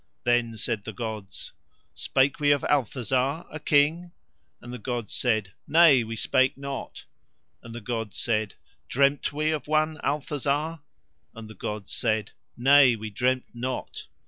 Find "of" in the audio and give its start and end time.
2.51-2.63, 9.51-9.67